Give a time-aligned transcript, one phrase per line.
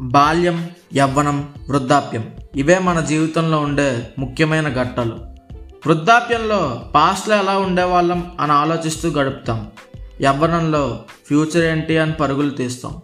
[0.00, 2.30] బాల్యం యవ్వనం వృద్ధాప్యం.
[2.56, 5.18] ఇవే మన జీవితంలో ఉండే ముఖ్యమైన ఘట్టాలు.
[5.86, 9.70] వృద్ధాప్యంలో పాస్ట్లో ఎలా ఉండేవాళ్ళం అని ఆలోచిస్తూ గడుపుతాం.
[10.22, 13.02] యవ్వనంలో ఫ్యూచర్ ఏంటి అని పరుగులు తీస్తాం.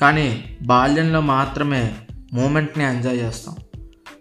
[0.00, 1.94] కానీ బాల్యంలో మాత్రమే
[2.32, 3.56] మూమెంట్ని ఎంజాయ్ చేస్తాం.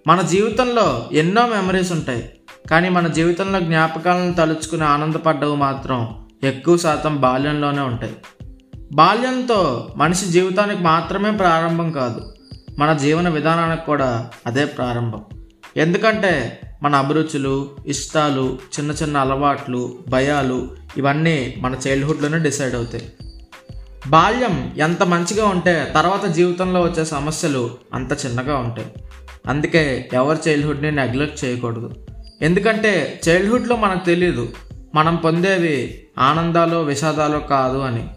[0.08, 2.30] మన జీవితంలో ఎన్నో మెమరీస్ ఉంటాయి.
[2.72, 8.16] కానీ మన జీవితంలో జ్ఞాపకాలను తలుచుకుని ఆనందపడ్డవి మాత్రం ఎక్కువ శాతం బాల్యంలోనే ఉంటాయి.
[8.94, 12.34] బాల్యంతో మనిషి జీవితానికి మాత్రమే ప్రారంభం కాదు
[12.80, 15.22] మన జీవన విధానానికి కూడా అదే ప్రారంభం.
[15.78, 23.14] ఎందుకంటే మన అభిరుచులు ఇష్టాలు చిన్న చిన్న అలవాట్లు భయాలు ఇవన్నీ మన చైల్డ్హుడ్లోనే డిసైడ్ అవుతాయి.
[24.08, 28.88] బాల్యం ఎంత మంచిగా ఉంటే తర్వాత జీవితంలో వచ్చే సమస్యలు అంత చిన్నగా ఉంటాయి.
[29.48, 32.08] అందుకే ఎవరి చైల్డ్హుడ్ని నెగ్లెక్ట్ చేయకూడదు.
[32.42, 34.50] ఎందుకంటే చైల్డ్హుడ్లో మనకు తెలియదు
[34.96, 38.10] మనం పొందేవి ఆనందాలు విషాదాలు కాదు అని.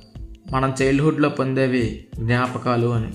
[0.50, 3.12] మనం చైల్డ్హుడ్లో పొందేవి జ్ఞాపకాలు అని.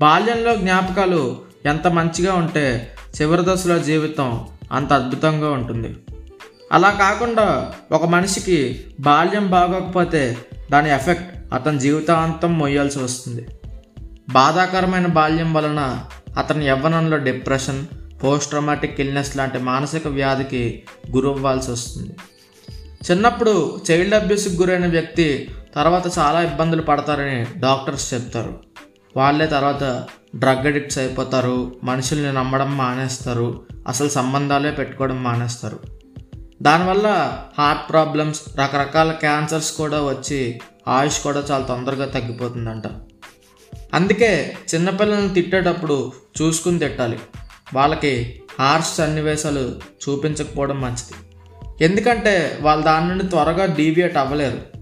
[0.00, 5.96] బాల్యంలో జ్ఞాపకాలు ఎంత మంచిగా ఉంటే చివరి దశలో జీవితం అంత అద్భుతంగా ఉంటుంది.
[6.72, 10.36] అలా కాకుండా ఒక మనిషికి బాల్యం బాగోకపోతే
[10.72, 13.46] దాని ఎఫెక్ట్ అతని జీవితాంతం మొయ్యాల్సి వస్తుంది.
[14.30, 16.04] బాధాకరమైన బాల్యం వలన
[16.38, 17.86] అతని యవ్వనంలో డిప్రెషన్
[18.24, 22.12] పోస్ట్ ట్రామాటిక్ ఇల్నెస్ లాంటి మానసిక వ్యాధికి గురవ్వాల్సి వస్తుంది.
[23.10, 28.62] చిన్నప్పుడు చైల్డ్ అబ్యూస్కి గురైన వ్యక్తి తర్వాత చాలా ఇబ్బందులు పడతారని డాక్టర్స్ చెప్తారు.
[29.16, 35.80] వాళ్ళే తర్వాత డ్రగ్ అడిక్ట్స్ అయిపోతారు మనుషుల్ని నమ్మడం మానేస్తారు అసలు సంబంధాలే పెట్టుకోవడం మానేస్తారు.
[36.62, 42.82] దానివల్ల హార్ట్ ప్రాబ్లమ్స్ రకరకాల క్యాన్సర్స్ కూడా వచ్చి ఆయుష్ కూడా చాలా తొందరగా తగ్గిపోతుందంట.
[43.94, 47.18] అందుకే చిన్నపిల్లల్ని తిట్టేటప్పుడు చూసుకుని తిట్టాలి.
[47.74, 51.14] వాళ్ళకి హార్ష్ సన్నివేశాలు చూపించకపోవడం మంచిది.
[51.84, 54.73] ఎందుకంటే వాళ్ళు దాని నుండి త్వరగా డీవియేట్ అవ్వలేరు.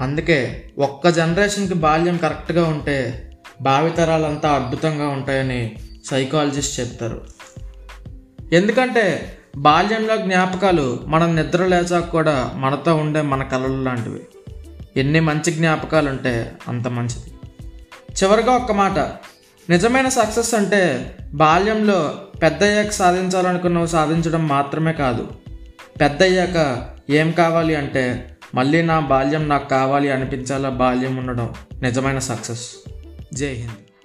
[0.00, 3.30] అందుకే ఒక్క జనరేషన్కి బాల్యం కరెక్ట్గా ఉంటే
[3.62, 7.24] భావితరాలంతా అద్భుతంగా ఉంటాయని సైకాలజిస్ట్ చెప్తారు.
[8.52, 14.20] ఎందుకంటే బాల్యంలో జ్ఞాపకాలు మనం నిద్ర లేచాక కూడా మనతో ఉండే మన కళలు లాంటివి.
[14.96, 17.34] ఎన్ని మంచి జ్ఞాపకాలు ఉంటే అంత మంచిది.
[18.22, 18.98] చివరిగా ఒక్క మాట.
[19.70, 25.28] నిజమైన సక్సెస్ అంటే బాల్యంలో పెద్ద అయ్యాక సాధించాలనుకున్నవి సాధించడం మాత్రమే కాదు.
[26.00, 32.70] పెద్ద అయ్యాక ఏం కావాలి అంటే మళ్ళీ నా బాల్యం నాకు కావాలి అనిపించాలా బాల్యం ఉండడం నిజమైన సక్సెస్.
[33.34, 33.97] జై హింద్.